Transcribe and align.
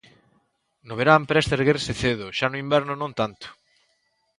No 0.87 0.93
verán 0.99 1.23
presta 1.31 1.55
erguerse 1.59 1.93
cedo, 2.01 2.25
xa 2.37 2.47
no 2.49 2.61
inverno 2.63 2.93
non 3.01 3.11
tanto... 3.19 3.47